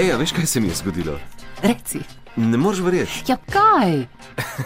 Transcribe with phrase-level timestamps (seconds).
[0.00, 1.18] Ej, veš, kaj se mi je zgodilo?
[1.62, 1.98] Reci.
[2.36, 3.24] Ne moreš verjeti.
[3.28, 4.06] Ja, kaj?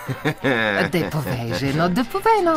[0.95, 2.55] Dej povej že, no, da povej no.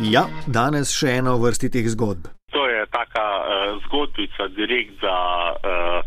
[0.00, 2.30] Ja, danes še ena vrsti teh zgodb.
[2.56, 5.18] To je taka uh, zgodbica direkt za
[5.52, 6.00] uh,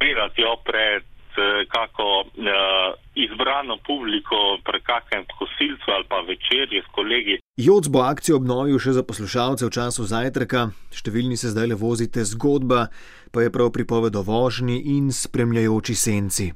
[0.00, 1.17] prirati jo pred uh,
[1.74, 7.38] kako uh, izbrano publiko, pred kakem kosilcu ali pa večerji s kolegi.
[7.56, 12.24] Joc bo akcijo obnovil še za poslušalce v času zajtrka, številni se zdaj le vozite,
[12.24, 12.88] zgodba
[13.32, 16.52] pa je prav pripoved o vožnji in spremljajoči senci.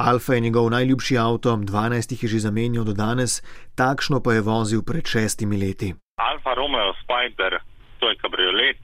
[0.00, 3.42] Alfa je njegov najljubši avto, 12 jih je že zamenjal do danes,
[3.76, 5.92] takšno pa je vozil pred šestimi leti.
[6.16, 7.60] Alfa Romeo Spider,
[8.00, 8.80] to je kabriolet,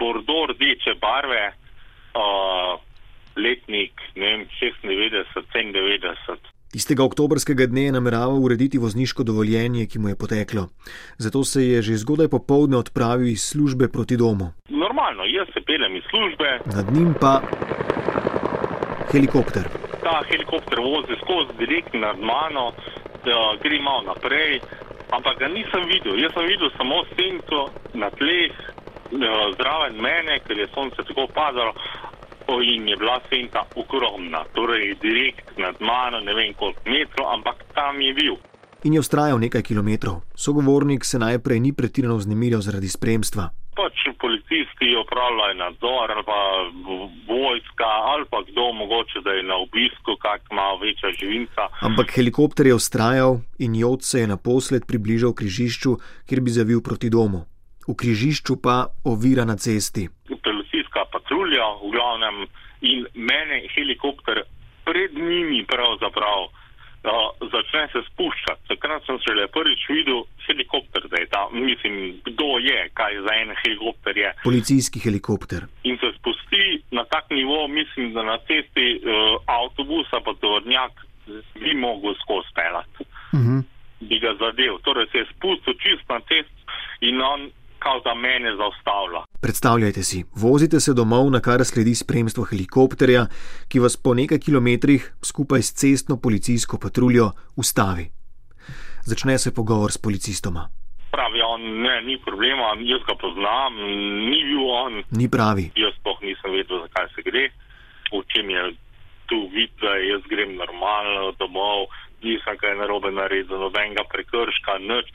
[0.00, 2.47] bordo rdeče barve, uh,
[3.38, 4.40] letnik, ne vem,
[4.84, 6.36] 96, 97.
[6.72, 10.68] Tistega oktobrskega dne je nameraval urediti vozniško dovoljenje, ki mu je poteklo.
[11.18, 14.52] Zato se je že zgodaj popovdne odpravil iz službe proti domu.
[14.68, 17.40] Normalno, jaz se pelem iz službe, Nad njim pa
[19.12, 19.62] helikopter.
[20.02, 22.72] ta helikopter vozi skozi direkt nad mano,
[23.62, 24.60] gre malo naprej,
[25.10, 26.18] ampak ga nisem videl.
[26.20, 27.60] Jaz sem videl samo senco
[27.94, 29.18] na tleh, eh,
[29.58, 31.72] zraven mene, ker je sonce tako padalo.
[32.48, 38.00] In je bila senca ogromna, torej direkt nad mano, ne vem koliko metrov, ampak tam
[38.00, 38.36] je bil.
[38.84, 40.22] In je vztrajal nekaj kilometrov.
[40.34, 43.50] Sogovornik se najprej ni pretirano vznemirjal zaradi spremstva.
[43.76, 46.40] Pač policisti opravljajo nadzor, ali pa
[47.28, 51.68] vojska, ali pa kdo mogoče, da je na obisku, kak ima večja živinca.
[51.80, 57.10] Ampak helikopter je vztrajal in Joc se je naposled približal križišču, kjer bi zavil proti
[57.10, 57.44] domu.
[57.88, 60.08] V križišču pa ovira na cesti.
[61.68, 62.46] Patrulja, v glavnem,
[62.80, 64.44] in mene helikopter
[64.84, 68.68] pred njimi pravzaprav uh, začne se spuščati.
[68.68, 73.52] Takrat sem šele prvič videl helikopter, da je tam, mislim, kdo je, kaj za en
[73.64, 74.32] helikopter je.
[74.44, 75.66] Policijski helikopter.
[75.84, 80.92] In se spusti na tak nivo, mislim, da na cesti uh, avtobusa pa tovornjak
[81.60, 83.04] bi mogel skozi pelati.
[83.34, 83.60] Mhm.
[84.00, 84.78] Bi ga zadev.
[84.86, 86.54] Torej se je spustil čist na cest
[87.00, 89.27] in on kao za mene zaustavlja.
[89.40, 93.26] Predstavljajte si, vozite se domov, na kar sledi spremstvo helikopterja,
[93.70, 98.10] ki vas po nekaj kilometrih skupaj s cestno policijsko patruljo ustavi.
[99.06, 100.66] Začne se pogovor s policistoma.
[101.10, 103.78] Pravi on, ne, ni problema, jaz ga poznam,
[104.30, 105.70] ni bil on, Ni pravi.
[105.76, 107.44] jaz sploh nisem vedel, zakaj se gre,
[108.12, 108.62] v čem je
[109.30, 111.86] tu vid, da jaz grem normalno domov,
[112.26, 115.06] nisem kaj narobe naredil, nobenega prekrška, nič,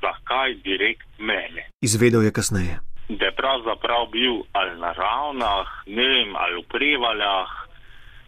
[0.00, 1.66] zakaj direkt mene.
[1.82, 2.78] Izvedel je kasneje.
[3.18, 7.50] Da je pravzaprav bil ali na ravnah, ne vem, ali v prevaljah,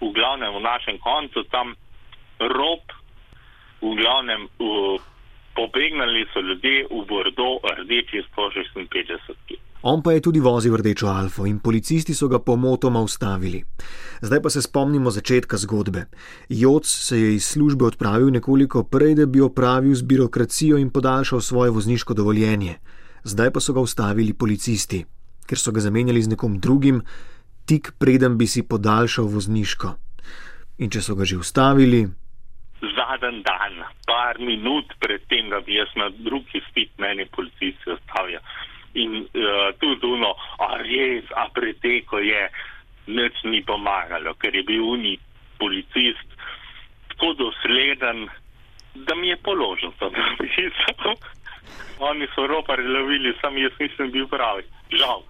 [0.01, 1.73] v glavnem v našem koncu tam
[2.41, 2.85] rob,
[3.81, 4.99] v glavnem v,
[5.55, 9.57] pobegnali so ljudje v Bordo rdeči 156.
[9.87, 13.61] On pa je tudi vozil rdečo alfo in policisti so ga pomotoma ustavili.
[14.21, 16.07] Zdaj pa se spomnimo začetka zgodbe.
[16.49, 21.41] Joc se je iz službe odpravil nekoliko prej, da bi opravil z birokracijo in podaljšal
[21.41, 22.79] svoje vozniško dovoljenje.
[23.25, 25.05] Zdaj pa so ga ustavili policisti,
[25.49, 27.01] ker so ga zamenjali z nekom drugim,
[27.65, 29.95] tik preden bi si podaljšal vozniško.
[30.85, 32.05] In če so ga že ustavili,
[32.85, 38.41] Zadnji dan, par minut pred tem, da bi jaz na drugi spit meni policisti ostavil.
[38.95, 42.43] In uh, tudi ono, a res, a preteko je,
[43.07, 45.17] nič ni pomagalo, ker je bil uni
[45.59, 46.37] policist
[47.15, 48.29] tako dosleden,
[48.95, 51.17] da mi je položil to napisal.
[51.99, 54.67] Oni so ropari lovili, sam jaz nisem bil pravi.
[54.93, 55.23] Žal.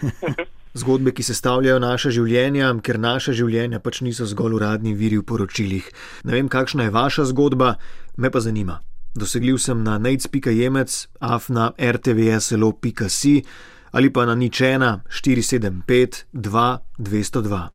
[0.80, 5.88] Zgodbe, ki sestavljajo naše življenja, ker naše življenja pač niso zgolj uradni viri v poročilih.
[6.24, 7.74] Ne vem, kakšna je vaša zgodba,
[8.16, 8.78] me pa zanima.
[9.18, 13.34] Dosegljiv sem na nec.jemec, afna rtvslo.si
[13.92, 17.68] ali pa na ničena 475 202.